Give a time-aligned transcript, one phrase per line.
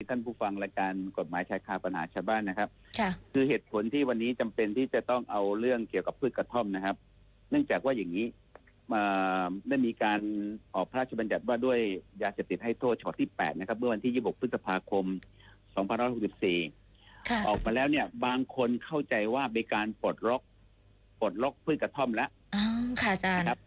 [0.00, 6.96] ท่านผู้ฟังรายการกฎหมายชายคาปัญหาชาวบ้านนะครับค่ะคือเหตุผลที่วันนี้จำเป็นที่จะต้องเอาเรื่องเกี่ยวกับพืชกระท่อมนะครับ
[7.50, 8.26] เนื่องจากว่าอย่างนี้
[8.92, 9.04] มา
[9.68, 10.20] ได้มีการ
[10.74, 11.78] ออกพระราชบัญญัติว่าด้วย
[12.22, 15.04] ยาเสพติดให้โทษฉบับที่ 8 นะครับ เมื่อวันที่ 26 พฤษภาคม
[16.22, 20.42] 2564ค่ะออกมาแล้วเนี่ย บางคนเข้าใจว่าเป็นการปลดล็อก
[21.20, 22.64] ปลดล็อกพืชกระท่อมแล้วอ๋อ
[23.02, 23.58] ค่ะอาจารย์นะครับ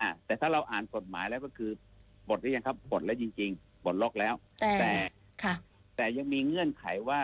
[0.00, 1.70] อ่าแต่ถ้าเราอ่านกฎหมายแล้วก็คือ
[2.28, 4.92] ปลดหรือยังครับปลดแล้วจริง ๆปลดล็อกแล้ว แต่แต่
[5.44, 5.54] ค่ะ
[5.96, 7.20] แต่ยังมีเงื่อนไขว่า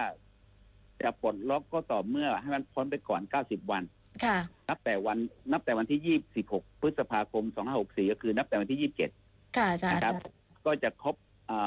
[1.02, 3.82] จะปลดล็อกก็ต่อเมื่อให้มันพ้นไปก่อน 90 วัน
[4.24, 5.18] ค่ะ นับแต่วัน
[5.52, 7.44] นับแต่วันที่ 26 พฤษภาคม
[7.78, 10.14] 2564 ก็คือนับแต่วันที่ 27 ค่ะอาจารย์นะครับ
[10.66, 11.14] ก็จะครบ
[11.50, 11.58] อ่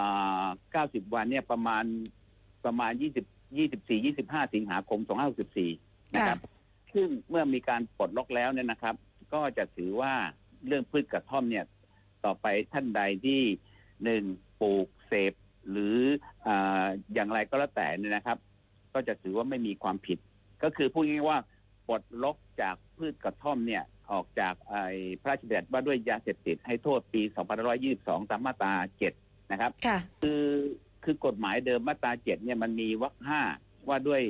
[0.44, 1.84] า90 วันเนี่ยประมาณ
[2.66, 3.04] ประมาณ 20
[3.56, 5.00] 24 25 สิงหาคม
[5.58, 6.40] 2564 นะครับ
[6.94, 8.96] ซึ่งเมื่อมีการปลดล็อกแล้วเนี่ยนะครับ
[9.34, 10.14] ก็จะถือว่า
[10.66, 11.66] เรื่องพืชกระท่อมเนี่ย
[12.26, 13.42] ต่อไปท่านใดที่
[14.04, 14.24] หนึ่ง
[14.62, 15.34] ปลูกเสพ
[15.70, 15.98] หรือ
[16.48, 18.38] อาอย่างไรก็แล้วแต่เนี่ยนะครับ
[18.94, 20.20] ก็จะถือว่าไม่มีความผิด
[20.64, 21.38] ก็คือพูดง่ายๆว่า
[21.88, 24.84] ปลดล็อกจากพืชกระท่อมเนี่ยออกจากไอ้
[25.22, 27.22] พระราชบัญญัติว่าด้วยยาเสพติดให้โทษปี
[27.76, 28.74] 2522 ตามมาตรา
[29.14, 30.44] 7 นะครับค่ะคือ
[31.04, 33.42] คือกฎหมายเดิมมาตราเจ็ดเนี่ยมันมีวรรคห้า
[33.90, 34.22] ว่าด้วย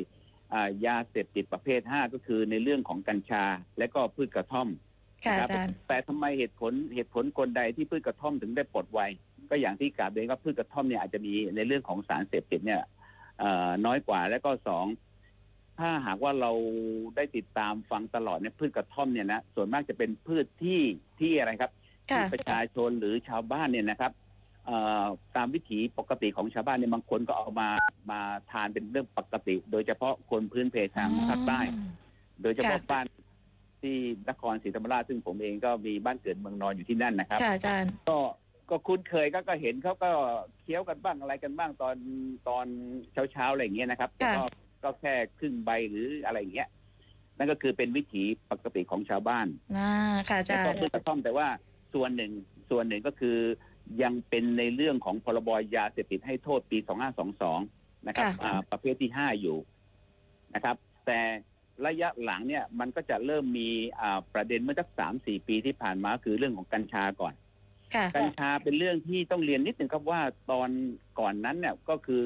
[0.54, 3.44] อ่ายาเสพติดประเภทห้าก็คือในเรื่องของกัญชา
[3.78, 4.68] และก็พืชกระท่อม
[5.26, 9.02] ค่ะนะอาจารย์แต่ทำไมเหตุผลเหตุผลกลใดที่พืชกระท่อมถึงได้ปลดไว
[9.50, 12.82] ก็อย่างที่กล่าวเองว่าพืชกระท่อมเนี่ยอาจจะมีในเรื่องของสารเสพติดเนี่ย
[13.40, 14.86] เอ่อน้อยกว่าและก็สอง
[15.80, 16.52] ถ้าหากว่าเรา
[17.16, 20.82] ได้ติดตามฟังตลอดเนี่ยพืชกระท่อมเนี่ยนะส่วนมากจะเป็นพืชที่
[21.20, 21.74] ที่อะไรครับ
[22.12, 24.12] ค่ะที่ประชาชนหรือชาวบ้านเนี่ยนะครับ
[24.66, 27.70] เอ่อตามวิถีปกติของชาวบ้านเนี่ยบางคนก็เอามา
[28.12, 28.20] มา
[28.52, 31.60] ทานเป็นเรื่องปกติ โดยเฉพาะคนพื้นเพทางภาคใต้
[32.42, 33.06] โดยเฉพาะค่ะบ้าน
[33.82, 33.98] ที่
[34.30, 38.20] นครศรีธรรมราชซึ่งผมเองก็มีบ้านเกิดเมืองนอนอยู่ที่นั่นนะครับค่ะอาจารย์ก็
[38.70, 40.12] ก็คุ้นเคยก็ก็เห็นเขาก็
[40.62, 41.96] เคี้ยวกันบ้างอะไรกันบ้างตอน
[42.50, 42.66] ตอน
[43.14, 44.44] เช้าเช้าๆอะไรอย่างเงี้ยนะครับแต่ค่ะก็
[44.84, 46.70] ก็แค่ครึ่งใบหรืออะไรอย่างเงี้ย
[47.38, 49.92] นั่นก็คือเป็นวิถีปกติของชาวบ้านน่า
[50.30, 51.48] ค่ะอาแล้วจารก็ย์พืชกระท่อมแต่ว่า
[51.94, 52.32] ส่วนหนึ่ง
[52.70, 53.38] ส่วนหนึ่งก็คือ
[54.04, 56.78] ยังเป็นในเรื่องของพรบยาเสพติดให้โทษปี
[57.44, 59.58] 2522 นะครับค่ะอ่าประเภทที่ 5 อยู่
[60.56, 61.20] นะครับ แต่
[61.86, 67.34] ระยะหลังเนี่ยมันก็จะเริ่มมีอ่าประเด็นเมื่อสักสามสี่ปีที่ผ่านมาคือเรื่องของกัญชาก่อน
[67.94, 70.70] ค่ะกัญชาเป็นเรื่องที่ต้องเรียนนิดหนึ่งครับว่าตอน
[71.20, 72.24] ก่อนนั้นเนี่ยก็คือ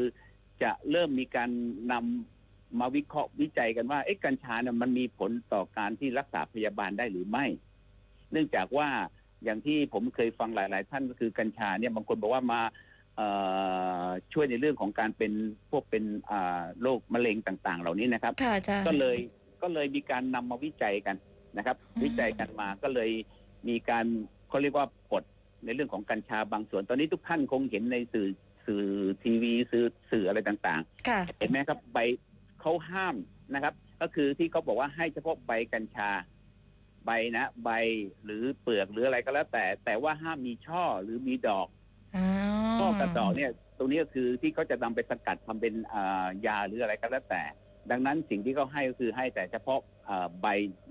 [0.61, 1.49] จะเริ่มมีการ
[1.91, 7.45] นำมาวิเคราะห์วิจัยกันว่าเอ๊ะกัญชาเนี่ยมันมีผลต่อการที่รักษาพยาบาลได้หรือไม่
[8.31, 8.89] เนื่องจากว่า
[9.43, 12.61] อย่างที่ผมเคยฟังหลาย ๆ ท่านก็คือกัญชาเนี่ยบางคนบอกว่ามา
[13.15, 13.27] เอ่
[14.05, 15.31] อช่วยในเรื่องของการเป็น
[15.71, 19.17] พวกเป็นอ่าโรคมะเร็งต่าง ๆ เหล่านี้นะครับค่ะอาจารย์ก็เลย
[19.61, 21.15] ก็เลยมีการนำมาวิจัยกัน
[21.57, 23.09] นะครับอืมวิจัยกันมาก็เลย
[23.67, 24.05] มีการ
[24.49, 25.23] เขาเรียกว่าปลด
[25.65, 28.29] ในเรื่องของกัญชาบางส่วน ตอนนี้ทุกท่านคงเห็นในสื่อ
[28.65, 28.85] สื่อ
[29.23, 31.97] ทีวีสื่อสื่ออะไรต่างค่ะๆเห็นไหมครับใบ
[32.61, 33.15] เขาห้าม
[33.53, 36.09] นะครับ ก็คือที่เขาบอกว่าให้เฉพาะใบกัญชา
[37.05, 37.69] ใบนะ ใบ
[38.23, 41.67] หรือเปลือกหรืออะไรก็แล้วแต่ แต่ว่าห้ามมีช่อหรือมีดอก
[42.15, 42.25] อ๋อ
[42.79, 47.43] ช่อกระดอกเนี่ย ตรงนี้ก็คือที่เขาจะนำไปสกัดทำเป็นอ่ายาหรืออะไรก็แล้วแต่
[47.91, 50.47] ดังนั้นสิ่งที่เขาให้ก็คือให้แต่เฉพาะอ่าใบ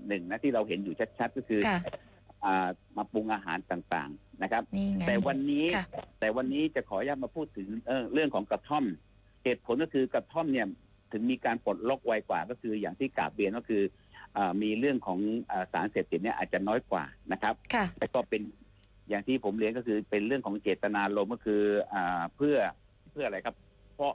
[0.07, 1.79] หนึ่งนะที่เราเห็นอยู่ชัดๆ ก็คือค่ะ
[2.45, 5.85] อ่ามาปรุงอาหารต่างๆ นะครับนี่ไงแต่วันนี้ค่ะ
[6.19, 8.85] แต่วันนี้จะขออนุญาตมาพูดถึงเอ่อเรื่องของกระท่อม
[9.43, 10.67] เหตุผลก็คือกระท่อมเนี่ย
[11.11, 13.83] ถึงมีการปลดล็อกไวกว่าก็คืออย่างที่กราบเรียนก็คือ
[14.37, 15.19] อามีเรื่องของ
[15.51, 18.41] อาสารเสพติดเนี่ยอาจจะน้อยกว่านะครับค่ะแต่ก็เป็น
[19.09, 21.61] อย่างที่ผมเรียนก็คือเป็นเรื่องของเจตนารมณ์ก็คือ
[21.93, 22.57] อาเพื่อ
[23.11, 23.55] เพื่ออะไรครับ
[23.95, 24.13] เพราะ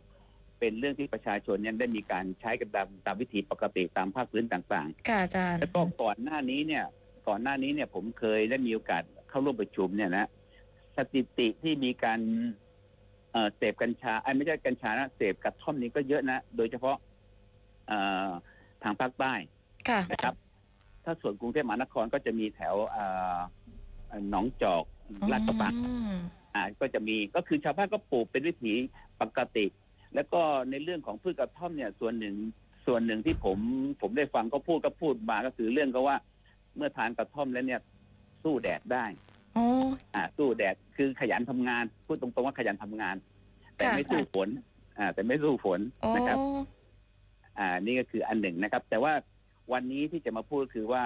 [0.59, 6.85] เป็นเรื่องที่ประชาชนเนี่ยได้มีการใช้กันตามตามวิธีปกติตามภาคพื้นต่างค่ะอาจารๆย์แล้วก็ก่อนหน้านี้เนี่ย
[7.29, 9.03] ก่อนหน้านี้เนี่ยผมเคยได้มีโอกาส
[9.35, 10.27] เข้าร่วมประชุมเนี่ยนะ
[10.97, 12.21] สถิติที่มีการ
[13.33, 16.97] เอ่อเสพกัญชาไอ้ยไม่ใช่กัญชานะเสพกระท่อมนี่ก็เยอะนะ โดยเฉพาะ
[17.89, 18.31] เอ่อ
[18.83, 19.33] ทางภาคใต้
[19.89, 20.35] ค่ะนะครับ
[21.05, 23.05] ถ้าส่วนกรุงเทพมหานครก็จะมีแถวเอ่
[23.37, 23.39] อ
[24.31, 24.85] หนองจอก
[25.33, 26.17] ลาดกระบังอืม
[26.55, 28.73] อ่าก็จะมีก็คือชาวบ้านก็ปลูกเป็นวิถี
[29.21, 29.67] ปกติ
[30.15, 30.41] แล้วก็
[30.71, 32.35] ในเรื่องของพืชกระท่อมเนี่ย ส่วนหนึ่ง
[32.87, 33.59] ส่วนหนึ่งที่ผม
[34.01, 36.17] ผมได้ฟังก็พูดก็พูดมาก็คือเรื่องก็ว่า
[36.77, 37.81] เมื่อทานกระท่อมแล้วเนี่ย
[38.45, 39.05] สู้แดดได้
[39.55, 39.67] โอ้
[40.15, 43.17] อ่าสู้แดดคือขยันทำงาน พูดตรงๆว่าขยันทำงาน
[43.77, 44.49] แต่ค่ะไม่สู้ฝน
[44.99, 46.39] อ่าแต่ไม่สู้ฝนโอ้นะครับ
[47.59, 49.13] อ่า นี่ก็คืออันหนึ่งนะครับ แต่ว่า
[49.73, 51.05] วันนี้ที่จะมาพูดก็คือว่า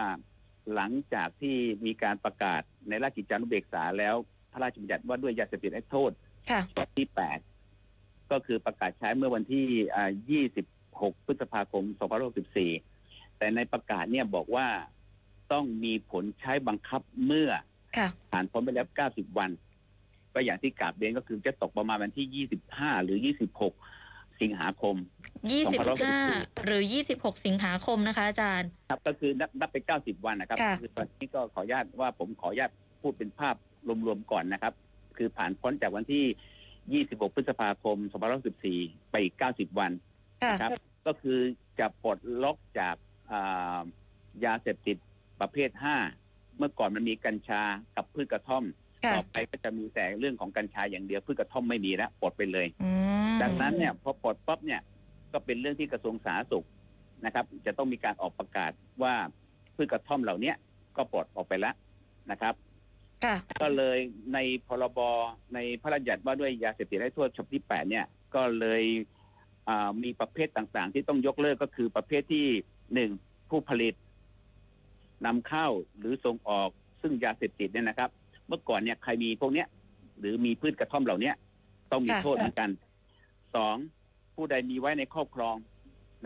[0.74, 1.56] หลังจากที่
[1.86, 4.14] มีการประกาศในราชกิจจานุเบกษาแล้ว
[4.52, 6.10] พระราชบัญญัติว่าด้วยยาเสพติดให้โทษ
[6.50, 7.06] ค่ะฉบับที่
[7.68, 10.10] 8ก็คือประกาศใช้เมื่อวันที่อ่า
[10.68, 11.84] 26พฤษภาคม
[12.60, 14.66] 2564แต่ในประกาศเนี่ยบอกว่า
[15.52, 17.50] ต้องมีผลใช้บังคับเมื่อ
[17.96, 19.50] ค่ะผ่านพ้นไปแล้ว 90 วัน
[20.34, 23.18] ก็อย่างที่กราบเรียนก็คือจะตกประมาณวันที่ 25 หรือ
[23.80, 24.96] 26 สิงหาคม
[25.78, 26.82] 25 หรือ
[27.14, 32.70] 26 สิงหาคมนะคะ อาจารย์ ครับก็คือนับนับไป 90 วันนะครับค่ะคือตอนนี้ก็ขออนุญาตว่าผมขออนุญาต
[33.00, 33.56] พูดเป็นภาพ
[34.06, 34.72] รวมๆก่อนนะครับ
[35.16, 37.96] คือผ่านพ้นจากวันที่ 26 พฤษภาคม
[38.54, 39.92] 2514ไปอีก 90 วัน
[40.42, 40.72] ค่ะนะครับ
[41.06, 41.38] ก็คือ
[41.78, 42.96] จะปลดล็อกจาก
[43.32, 43.78] อ่า
[44.44, 44.96] ยาเสพติด
[45.40, 45.70] ประเภท
[46.14, 47.62] 5เมื่อก่อนมันมีกัญชา
[47.96, 48.64] กับพืชกระท่อม
[49.04, 52.90] ค่ะต่อไปก็จะมีแต่เรื่องของกัญชาอย่างเดียวพืชกระท่อมไม่มีแล้วปลดไปเลยอื
[53.34, 54.80] มดังนั้นเนี่ยพอปลดปั๊บเนี่ย
[55.32, 56.66] ก็เป็นเรื่องที่กระทรวงสาธารณสุข
[57.24, 59.14] นะครับ จะต้องมีการออกประกาศว่า
[59.76, 60.56] พืชกระท่อมเหล่าเนี้ย
[60.96, 61.74] ก็ปลดออกไปแล้ว
[62.30, 62.54] นะครับ
[63.24, 63.98] ค่ะก็เลย
[64.34, 64.98] ในพรบ
[65.54, 68.82] ในพระราชบัญญัติว่าด้วยยาเสพติดให้โทษฉบับที่แปดเนี่ย ก็เลย
[69.68, 72.46] อ่ามีประเภทต่างๆ ที่ต้องยกเลิกก็คือประเภทที่
[72.94, 73.10] หนึ่ง
[73.50, 73.94] ผู้ผลิต
[75.26, 75.66] นำเข้า
[75.98, 76.70] หรือส่งออก
[77.02, 78.10] ซึ่งยาเสพติดเนี่ยนะครับ
[78.48, 79.66] เมื่อก่อนเนี่ยใครมีพวกเนี้ย
[80.18, 81.34] หรือมีพืชกระท่อมเหล่าเนี้ย
[81.92, 82.70] ต้องมีค่ะโทษเหมือนกัน
[83.54, 83.76] สอง
[84.34, 85.56] ผู้ใดมีไว้ในครอบครอง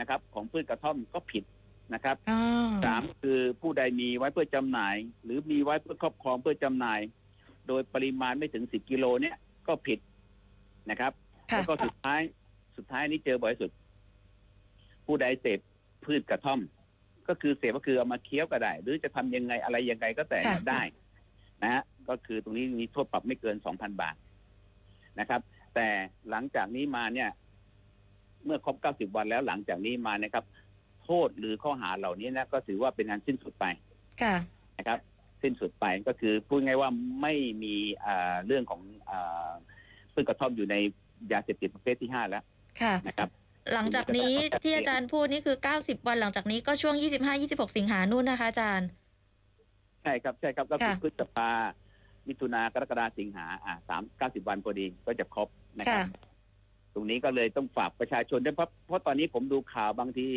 [0.00, 1.44] นะครับ ของพืชกระท่อมก็ผิด
[1.94, 2.40] นะครับอ๋อ
[2.84, 7.00] สามคือผู้ใดมีไว้เพื่อจำหน่าย หรือมีไว้เพื่อครอบครองเพื่อจำหน่าย
[7.68, 9.36] โดยปริมาณไม่ถึงสิบกิโลเนี่ย
[9.68, 9.98] ก็ผิด
[10.90, 11.12] นะครับ
[11.50, 12.20] ค่ะแล้วก็สุดท้าย
[12.76, 13.70] สุดท้ายนี้เจอบ่อยสุด
[15.06, 15.60] ผู้ใดเสพ
[16.04, 16.60] พืชกระท่อม
[17.28, 20.80] ก็คือเสพก็คือเอามาเคี้ยวก็ได้ หรือจะทำยังไงอะไรยังไงก็แต่ค่ะได้
[21.62, 24.16] นะฮะก็คือตรงนี้มีโทษปรับไม่เกินสองพันบาท
[25.20, 25.40] นะครับ
[25.74, 25.88] แต่
[26.30, 27.30] หลังจากนี้มาเนี่ย
[28.44, 30.44] เมื่อครบเก้าสิบวันแล้วหลังจากนี้มานะครับ
[31.04, 33.66] โทษหรือข้อหาเหล่านี้นะก็ถือว่าเป็นการสิ้นสุดไป
[34.22, 34.36] ค่ะ
[34.78, 34.98] นะครับ
[35.42, 36.90] สิ้นสุดไปก็คือพูดง่ายว่า
[37.22, 38.80] ไม่มีอ่าเรื่องของ
[39.10, 39.50] อา
[40.12, 40.76] พืชกระท่อมอยู่ใน
[41.32, 42.44] ยาเสพติดประเภทที่ห้าแล้ว
[42.80, 43.28] ค่ะนะครับ
[43.72, 46.94] หลังจากนี้ที่อาจารย์พูดนี่คือ90วันหลังจากนี้ก็ช่วง
[47.36, 48.88] 25-26สิงหานู่นนะคะอาจารย์
[50.02, 51.50] ใช่ครับใช่ครับก็คือค่ะพฤษภา
[52.28, 55.48] มิถุนากรกฎาสิงหาอ่าสามเก้าสิบวันพอดีก็จะครบ
[55.78, 56.06] นะครับค่ะ
[56.94, 60.28] ตรงนี้ก็เลยต้องฝากประชาชนด้วยเพราะเพราะตอนนี้ผมดูข่าวบางที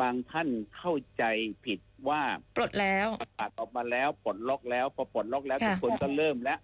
[0.00, 1.24] บางท่านเข้าใจ
[1.64, 1.78] ผิด
[2.08, 2.20] ว่า
[2.56, 6.58] ปลดแล้วประกาศออกมาแล้วปลดล็อกแล้วพอปลดล็อกแล้วค่ะทุกคนก็เริ่มแล้ว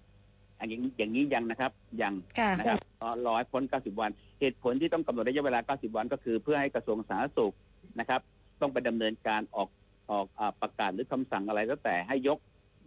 [0.59, 1.73] อันอย่างอย่างนี้ยังนะครับ
[2.03, 4.11] ยังค่ะนะครับรอรอให้พ้น 90 วัน
[4.41, 7.55] เหตุผลที่ต้องกำหนดระยะเวลา 90 วัน ก็คือเพื่อให้กระทรวงสาธารณสุข
[8.01, 8.21] นะครับ
[8.61, 9.69] ต้องไปดำเนินการออก
[10.11, 12.39] ออกอาประกาศหรือคำสั่งอะไรก็แต่ให้ยก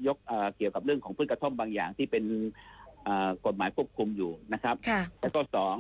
[0.07, 2.23] ยกเอ่อเกี่ยวกับเรื่องของพืชกระท่อมบางอย่างที่เป็น
[3.03, 5.75] เอ่อกฎหมายควบคุมอยู่นะครับค่ะแล้วก็สอง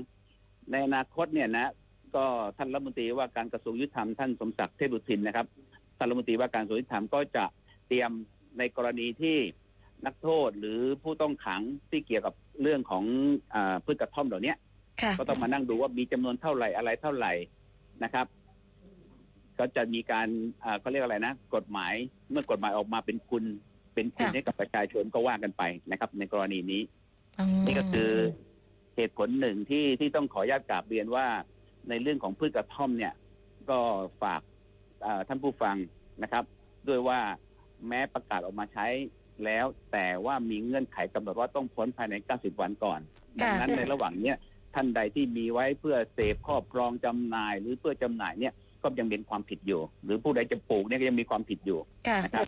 [0.71, 1.71] ในอนาคตเนี่ยนะ
[2.15, 2.25] ก็
[2.57, 5.45] ท่านรัฐมนตรีว่าการกระทรวงยุติธรรมท่านสมศักดิ์เทพบุตรทินนะครับ
[5.97, 7.45] ท่านรัฐมนตรีว่าการกระทรวงยุติธรรมก็จะ
[7.87, 8.11] เตรียม
[8.57, 9.37] ในกรณีที่
[10.05, 13.03] นักโทษหรือผู้ต้องขังที่เกี่ยวกับเรื่องของ
[13.53, 14.53] อาพืชกระท่อมเหล่านี้
[15.01, 17.33] ค่ะก็ต้องมานั่งดูว่ามีจำนวนเท่าไหร่อะไรเท่าไหร่
[18.03, 18.25] นะครับ
[19.59, 20.27] ก็จะมีการ
[20.63, 21.93] อ่าเขาเรียกอะไรนะ กฎหมาย
[22.31, 23.43] เมื่อกฎหมายออกมาเป็นคุณ
[23.93, 26.81] เป็นคุณค่ะให้กับประชาชนก็ว่ากันไปนะครับ ในกรณีนี้
[27.39, 28.11] อ๋อนี่ก็คือ
[28.95, 31.25] เหตุผลหนึ่งที่ที่ต้องขออนุญาตกราบเรียนว่า
[31.89, 33.13] ในเรื่องของพืชกระท่อมเนี่ย
[33.69, 33.79] ก็
[34.23, 34.41] ฝาก
[35.05, 35.75] อ่าท่านผู้ฟัง
[36.23, 36.43] นะครับ
[36.87, 37.19] ด้วยว่า
[37.87, 38.87] แม้ประกาศออกมาใช้
[39.45, 42.99] แล้วแต่ว่ามีเงื่อนไขกำหนดว่าต้องพ้นภายใน 90 วันก่อน
[43.39, 44.35] ดังนั้นในระหว่างเนี้ย
[44.75, 52.47] ท่านใดที่มีไว้เพื่อเสพครอบครองจำหน่าย หรือเพื่อจำหน่ายเนี่ยก็ยังเป็นความผิดอยู่ หรือผู้ใดจะปลูกเนี่ยก็ยังมีความผิดอยู่ค่ะนะครับ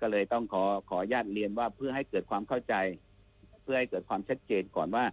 [0.00, 2.74] ก็เลยต้องขอขออนุญาตเรียนว่าเพื่อให้เกิดความเข้าใจ
[3.62, 5.04] เพื่อให้เกิดความชัดเจนก่อนว่า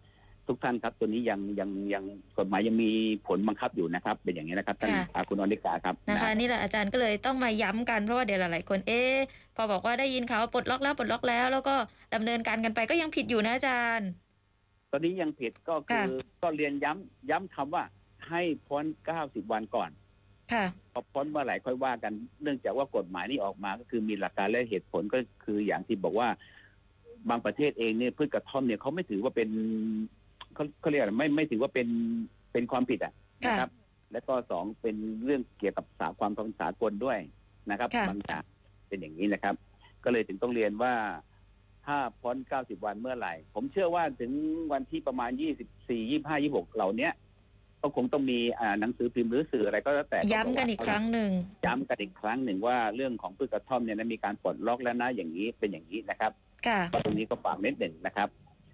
[0.48, 2.04] ทุกท่านครับตัวนี้ยังยังยัง
[2.38, 2.90] กฎหมายยังมี
[3.28, 9.16] ผลบังคับอยู่นะครับ เป็นอย่างนี้นะครับท่านค่ะอาคุณอนิกาครับนะคะนะนี่แหละอาจารย์ก็เลยต้องมาย้ำกันเพราะว่าเดี๋ยวหลายๆคนเอ๊ะ
[9.56, 11.76] พอบอกว่าได้ยินข่าวว่าปลดล็อกแล้วปลดล็อกแล้ว แล้วก็
[12.14, 14.10] ดำเนินการกันไปก็ยังผิดอยู่นะอาจารย์
[14.92, 17.84] ตอนนี้ยังผิดก็คือก็เรียนย้ำย้ำคำว่า
[18.30, 18.84] ให้พ้น
[19.20, 19.90] 90 วันก่อน
[20.54, 26.28] ค่ะ พอพ้นเมื่อไหร่ค่อยว่ากัน เนื่องจากว่ากฎหมายนี้ออกมาก็คือมีหลักการและเหตุผลก็คืออย่างที่บอกว่า
[27.30, 29.50] บางประเทศเองเนี่ยพืชกระท่อมเนี่ยเขาไม่ถือว่าเป็น
[30.56, 31.88] เขาเขาเรียกอะไรไม่ไม่ถือว่าเป็น
[32.54, 33.14] เป็นความผิดอะ
[33.46, 33.72] ค่ะนะครับ
[34.12, 34.96] แล้วก็สองเป็น
[35.26, 37.20] เรื่องเกี่ยวกับสาความทางสากลด้วย
[37.70, 38.44] นะครับค่ะ บางอย่าง
[38.88, 39.56] เป็นอย่างนี้นะครับ
[40.04, 40.94] ก็เลยถึงต้องเรียนว่า
[41.86, 44.32] ถ้าพ้น 90 วันเมื่อไหร่ ผมเชื่อว่าถึง
[44.72, 47.14] วันที่ประมาณ 24 25 26 เหล่าเนี้ย
[47.82, 51.32] ก็คงต้องมีอ่าหนังสือพิมพ์หรือสื่ออะไรก็แล้วแต่ย้ำกันอีกครั้งหนึ่ง
[51.66, 56.32] ย้ำกันอีกครั้งหนึ่งว่าเรื่องของพืชกระท่อมเนี่ยนะมีการปลดล็อกแล้วนะอย่างนี้เป็นอย่างนี้นะครับ
[56.68, 58.30] ค่ะก็ตรงนี้ก็ฝากนิดหนึ่งนะครับ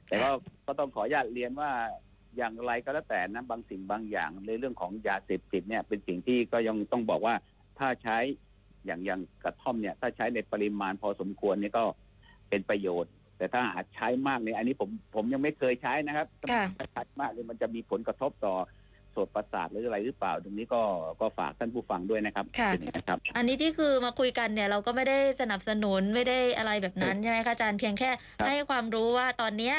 [0.09, 0.29] แต่ก็
[0.65, 1.71] ก็ต้องขออนุญาตเรียนว่า
[2.37, 7.35] อย่างไรก็แล้วแต่นะบางสิ่งบางอย่างในเรื่องของยาเสพติดเนี่ยเป็นสิ่งที่ก็ยังต้องบอกว่า
[7.79, 8.17] ถ้าใช้
[8.85, 11.83] อย่างอย่างกระท่อมเนี่ย ถ้าใช้ในปริมาณพอสมควรเนี่ยก็
[12.49, 18.55] เป็นประโยชน์ แต่ถ้าหากใช้มากเนี่ยอันนี้ผมผมยังไม่เคยใช้นะครับค่ะถ้าใช้มากเนี่ยมันจะมีผลกระทบต่อ
[19.11, 20.81] โสตประสาทหรืออะไรหรือเปล่า ตรงนี้ก็
[21.21, 29.75] ก็ฝากท่านผู้ฟังด้วยนะครับค่ะเป็นอย่างนี้นะครับ อันนี้ที่คือมาคุยกันเนี่ยเราก็ไม่ได้สนับสนุนไม่ได้อะไรแบบนั้นใช่ไหมคะอาจารย์เพียงแค่ครับให้ความรู้ว่าตอนเนี้ย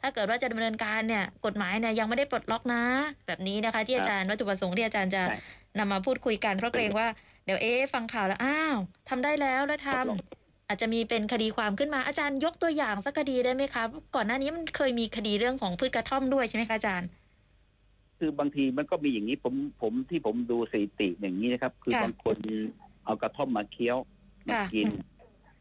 [0.00, 2.82] ถ้าเกิดว่าจะดำเนินการเนี่ยกฎหมายเนี่ยยังไม่ได้ปลดล็อกนะ
[3.26, 5.38] แบบนี้นะคะ ที่อาจารย์วัตถุประสงค์ที่อาจารย์จะใช่
[5.78, 7.06] นำมาพูดคุยกันเพราะเกรงว่า
[7.44, 8.76] เดี๋ยวเอ๊ะฟังข่าวแล้วอ้าว
[9.08, 13.82] ทำได้แล้วแล้วทำอาจจะมีเป็นคดีความขึ้นมาอาจารย์ยกตัวอย่างสักคดีได้ไหมคะ
[14.14, 17.08] ก่อนหน้านี้มันเคยมีคดีเรื่องของพืชกระท่อมด้วยใช่ไหมคะอาจารย์
[18.18, 22.36] คือบางทีมันก็มีอย่างนี้ผมผมที่ผมดูสถิติอย่างนี้นะครับ คือค่ะบางคน
[23.04, 23.96] เอากระท่อมมาเคี้ยว
[24.46, 24.88] มาค่ะกิน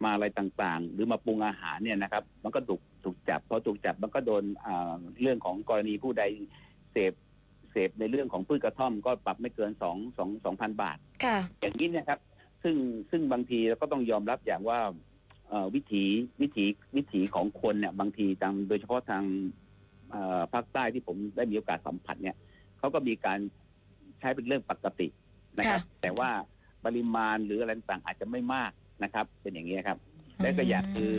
[0.03, 6.23] มาอะไรต่างๆ หรือมาปรุงอาหารเนี่ยนะครับ มันก็ถูก ถูกจับพอถูกจับมันก็โดนอ่าเรื่องของกรณีผู้ใด
[6.91, 7.13] เสพ
[7.71, 12.19] เสพในเรื่องของพืชกระท่อมก็ปรับไม่เกินสองสองสองพันบาทค่ะอย่างนี้เนะครับ
[12.63, 12.75] ซึ่ง
[13.11, 14.79] ซึ่งบางทีเราก็ต้องยอมรับอย่างว่า
[15.49, 16.03] เอ่อวิถี
[16.41, 19.23] วิถีวิถีของคนเนี่ย บางทีทางโดยเฉพาะทาง
[20.11, 22.35] เอ่อภาคใต้ที่ผมได้มีโอกาสสัมผัสเนี่ย
[22.79, 23.39] เขาก็มีการ
[24.19, 25.07] ใช้เป็นเรื่องปกติ
[25.57, 26.29] นะครับค่ะแต่ว่า
[26.85, 28.71] ปริมาณหรืออะไรต่างๆอาจจะไม่มาก
[29.03, 29.97] นะครับ เป็นอย่างนี้ครับ
[30.41, 31.13] และก็อย่างคือ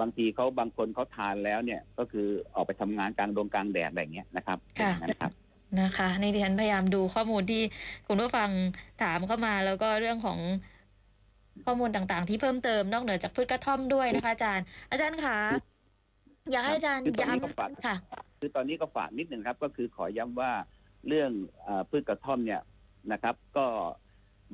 [0.00, 5.32] บางทีเขาบางคนเขาทานแล้วเนี่ยก็คือออกไปทำงานกลางดงกลางแดดอะไรอย่างเงี้ยนะครับค่ะอย่างนั้นครับ
[5.80, 7.62] นะคะนี่ดิฉันพยายามดูข้อมูลที่
[8.06, 8.48] คุณผู้ฟัง
[9.02, 10.38] ถามเข้ามาแล้วก็เรื่องของ
[11.64, 15.38] ข้อมูลต่างๆ ที่เพิ่มเติมนอกเหนือจากพืชกระท่อมด้วยนะคะ อาจารย์ อาจารย์คะ
[16.52, 17.96] อยากให้อาจารย์คือตอนนี้ก็ฝากย้ำค่ะ
[18.40, 20.52] คือตอนนี้ก็ฝากนิดหนึ่งครับ ก็คือขอย้ำว่า
[21.08, 21.30] เรื่อง
[21.64, 22.62] เออพืชกระท่อมเนี่ย
[23.12, 23.66] นะครับ ก็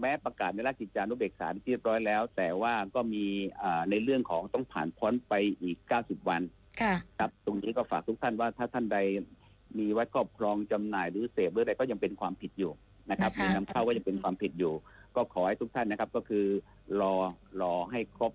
[0.00, 3.24] แม้ประกาศในราชกิจจานุเบกษาที่เรียบร้อยแล้ว แต่ว่าก็มี
[3.58, 6.42] เอ่อในเรื่องของต้องผ่านพ้นไปอีก 90 วัน
[6.80, 8.98] ค่ะครับตรงนี้ก็ฝากทุกท่านว่าถ้าท่านใด
[9.78, 12.72] มีไว้ครอบครองจำหน่ายหรือเสพหรืออะไรก็ยังเป็นความผิดอยู่
[13.10, 14.74] นะครับนะคะมีนำเข้าก็ยังเป็นความผิดอยู่
[15.16, 16.46] ก็ขอให้ทุกท่านนะครับ ก็คือ
[17.00, 17.14] รอ
[17.60, 18.32] รอให้ครบ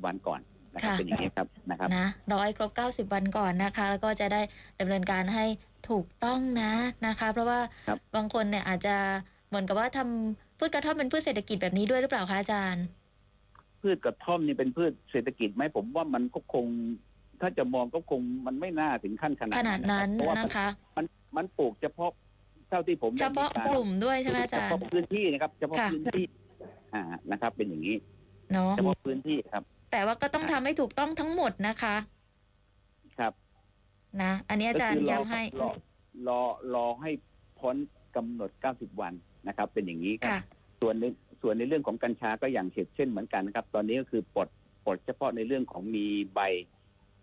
[0.00, 0.40] 90 วันก่อน
[0.74, 2.70] นะครับเป็นอย่างนี้ครับนะครับนะรอให้ครบ
[3.08, 4.40] 90 วันก่อนนะคะ แล้วก็จะได้
[4.80, 5.44] ดำเนินการให้
[5.90, 6.72] ถูกต้องนะ
[7.06, 8.96] นะคะ เพราะว่าครับบางคนเนี่ยอาจจะ
[9.48, 12.84] เหมือนกับว่าทำ พืชกระท่อมเป็นพืชเศรษฐกิจแบบนี้ด้วยหรือเปล่าคะอาจารย์
[13.82, 16.66] พืชกระท่อมนี่เป็นพืชเศรษฐกิจไหมผมว่ามันก็คง
[17.40, 21.04] ถ้าจะมองก็คงมันไม่น่าถึงขั้นขนาดขนาดนั้นเพราะว่ามันนะคะ มัน
[21.36, 22.10] มันปลูกเฉพาะ
[22.68, 26.24] เท่าที่ผมได้เฉพาะมีรกลุ่มด้วยใช่ไหมอาเฉจารพาะย์พื้นที่นะครับเฉพาะค่ะพื้นที่
[26.94, 27.96] อ่านะครับ เป็นอย่างนี้
[28.52, 29.62] เนาะเฉพาะพื้นที่ครับ
[29.92, 31.96] แต่ว่าก็ต้องทำให้ถูกต้องทั้งหมดนะคะ
[33.18, 33.32] ครับ
[34.22, 35.70] นะอันนี้อาจารย์ก็คืย้ำให้รอ
[36.28, 36.40] รอ
[36.74, 37.10] รอให้
[37.60, 37.76] พ้น
[38.16, 39.12] กำหนด 90 วัน
[39.46, 40.40] นะครับ เป็นอย่างนี้ครับค่ะ
[40.80, 41.04] ส่วนใน
[41.42, 44.48] ส่วนในเรื่องของกัญชาก็อย่างเช่นเช่นเหมือนกันนะครับ ตอนนี้ก็คือปลด
[44.84, 46.40] ปลดเฉพาะในเรื่องของมีใบ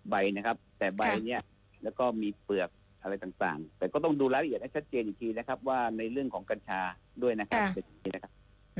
[0.10, 1.42] ใบนะครับ แต่ใบค่ะเนี่ย
[1.84, 2.70] แล้วก็มีเปลือก
[3.02, 6.82] อะไรต่างๆ แต่ก็ต้องดูรายละเอียดให้ชัดเจนอีกทีนะครับ ว่าในเรื่องของกัญชา
[7.24, 8.32] ด้วยนะครับเป็นอย่างนี้นะครับ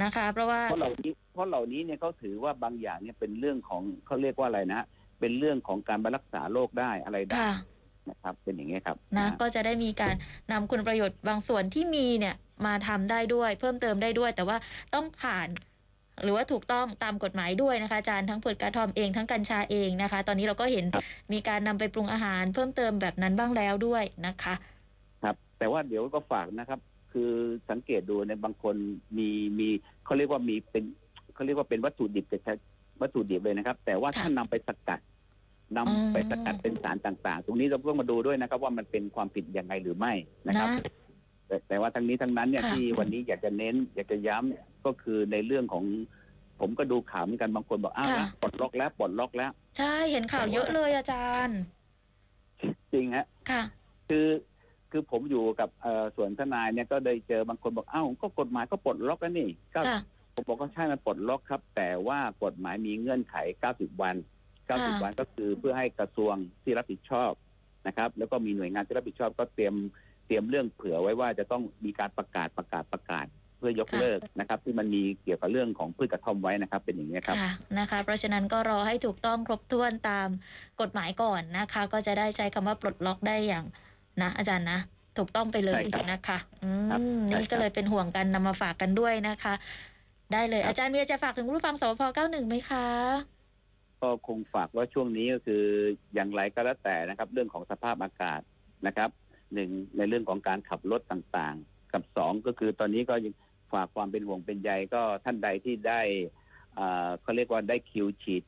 [0.02, 4.86] นะคะ เพราะว่าเพราะเหล่านี้เพราะเหล่านี้เนี่ยเขาถือว่าบางอย่างเนี่ยเป็นเรื่องของเขาเรียกว่าอะไรนะฮะ
[5.20, 7.54] เป็นเรื่องของการบรรักษาโรคได้อะไรได้ค่ะ
[8.10, 10.16] นะครับ เป็นอย่างนี้ยครับนะอ่าก็จะได้มีการ
[10.52, 12.36] นำคุณประโยชน์บางส่วนที่มีเนี่ย
[12.66, 14.58] มาทำได้ด้วย เพิ่มเติมได้ด้วย แต่ว่า
[14.94, 15.48] ต้องผ่าน
[16.24, 24.54] หรือว่าถูกต้องตามกฎหมายด้วยนะคะอาจารย์ทั้งพืชกระท่อมเองทั้งกัญชาเองนะคะ ตอนนี้เราก็เห็นครับมีการนำไปปรุงอาหาร เพิ่มเติมแบบนั้นบ้างแล้วด้วยนะคะ
[25.24, 26.80] ครับ แต่ว่าเดี๋ยวก็ฝากนะครับ
[27.12, 27.32] คือ
[27.70, 28.76] สังเกตดูในยบางคน
[29.18, 29.68] มีมี
[30.06, 30.84] เขาเรียกว่ามีเป็น
[31.34, 32.54] เขาเรียกว่าเป็นวัตถุดิบจะใช้
[33.02, 35.00] วัตถุดิบเลยนะครับ แต่ว่าค่ะถ้านำไปสกัด
[35.78, 40.14] นำอืมไปสกัดเป็นสารต่าง ๆ ตรงนี้เราต้องมาดูด้วยนะครับ ว่ามันเป็นความผิดยังไงหรือไม่
[40.48, 40.94] นะครับนะ
[41.48, 45.84] แต่แต่ว่าทั้งนี้ทั้งนั้นเนี่ยค่ะ ที่วันนี้อยากจะเน้น อยากจะย้ำก็คือในเรื่องของ
[46.60, 51.60] ผมก็ดูข่าวเหมือนกันบางคนบอกอ้าวค่ะ ปลดล็อกแล้วปลดล็อกแล้ว ใช่เห็นข่าวเยอะเลยอาจารย์
[52.94, 53.62] จริงฮะค่ะ
[54.10, 54.28] คือ
[54.92, 60.00] คือผมอยู่กับเอ่อส่วนทนายเนี่ยก็ได้เจอบางคนบอกอ้าวก็กฎหมายก็ปลดล็อกแล้วนี่ก็ค่ะ
[60.34, 63.36] ผมบอกก็ใช่มันปลดล็อกครับ แต่ว่ากฎหมายมีเงื่อนไข
[63.70, 64.16] 90 วัน
[64.68, 67.32] ค่ะ90 วันก็คือเพื่อให้กระทรวงที่รับผิดชอบ
[67.88, 69.76] นะครับ แล้วก็มีหน่วยงานที่รับผิดชอบก็เตรียม
[70.26, 73.26] เตรียมเรื่องเผื่อไว้ว่าจะต้องมีการประกาศประกาศประกาศ
[73.58, 80.28] เพื่อยกค่ะเลิกนะครับ ที่มันมีเกี่ยวกับเรื่องของพืชกระท่อมไว้นะครับ เป็นอย่างนี้ยครับค่ะนะคะ เพราะฉะนั้นก็รอให้ถูกต้องครบถ้วนตาม
[80.82, 83.66] กฎหมายก่อนนะคะ ก็จะได้ใช้คำว่าปลดล็อกได้อย่าง
[84.22, 84.80] นะอาจารย์นะ
[85.18, 89.54] ถูกต้องไปเลยใช่ครับนะคะอืครับมใช่นี่ก็ครับเลยเป็นห่วงกันนำมาฝากกันด้วยนะคะ
[90.34, 92.86] ได้เลยครับอาจารย์มีอะไรจะฝากถึงผู้ฟังสพ91ไหมคะ
[94.02, 95.64] ก็คงฝากว่าช่วงนี้ก็คือ
[96.14, 98.42] อย่างไรก็แล้วแต่นะครับ เรื่องของสภาพอากาศ
[98.88, 99.10] นะครับ
[99.54, 103.34] หนึ่งในเรื่องของการขับรถต่างๆ กับสองก็คือตอนนี้ก็ยัง
[103.74, 106.02] ฝากความเป็นห่วงเป็นใยก็ท่านใดที่ได้
[106.80, 108.44] อ่าเขาเรียกว่าได้คิวฉีด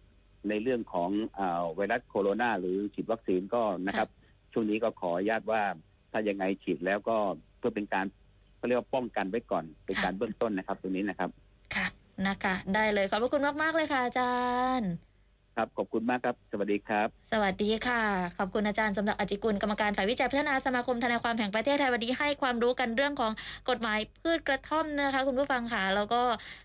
[0.50, 4.10] ในเรื่องของอาไวรัสโคโรนาหรือฉีดวัคซีนก็นะครับ
[4.54, 5.62] ช่วงนี้ก็ขออนุญาตว่า
[6.12, 7.18] ถ้ายังไงฉีดแล้วก็
[7.58, 8.06] เพื่อเป็นการ
[8.58, 11.30] เขาเรียกว่าป้องกันไว้ก่อนเป็นการเบื้องต้นนะครับตรงนี้นะครับ
[11.76, 11.88] ค่ะ
[12.28, 14.36] นะคะ ได้เลยขอบพระคุณมาก ๆ เลยค่ะอาจา
[14.80, 14.92] รย์
[15.58, 18.02] ครับขอบคุณมากครับ สวัสดีครับ สวัสดีค่ะ
[18.38, 23.32] ขอบคุณอาจารย์สำหรับอจิกุลกรรมการฝ่ายวิจัยพัฒนาสมาคมทนายความแห่งประเทศไทยวันนี้ให้ความรู้กันเรื่องของ
[23.70, 26.22] กฎหมายพืชกระท่อมนะคะคุณผู้ฟังค่ะแล้วก็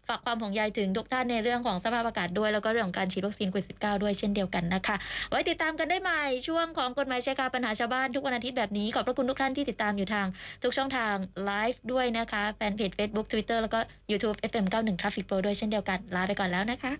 [0.09, 4.97] ฝากความห่วงใยถึงทุกท่านในเรื่องของสภาพอากาศด้วย แล้วก็เรื่องของการฉีดวัคซีนโควิด19ด้วยเช่นเดียวกันนะคะ
[5.31, 10.27] ไว้ติดตามกันได้ใหม่ช่วงของกฎหมายชายคาปัญหาชาวบ้านทุกวันอาทิตย์แบบนี้ขอบพระคุณทุกท่านที่ติดตามอยู่ทาง
[10.63, 13.79] ทุกช่องทางไลฟ์ด้วยนะคะแฟนเพจ Facebook Twitter แล้วก็
[14.11, 16.93] YouTube FM 91 Traffic Pro ด้วยเช่นเดียวกันลาไปก่อนแล้วนะคะ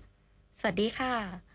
[0.61, 1.52] สวัสดีค่ะ